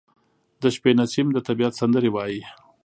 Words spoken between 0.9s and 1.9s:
نسیم د طبیعت